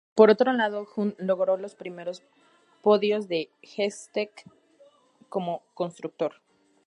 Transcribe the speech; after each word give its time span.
Por 0.15 0.31
otro 0.31 0.51
lado, 0.51 0.87
Hunt 0.95 1.13
logró 1.19 1.57
los 1.57 1.75
primeros 1.75 2.23
podios 2.81 3.27
de 3.27 3.51
Hesketh 3.61 4.49
como 5.29 5.61
constructor. 5.75 6.41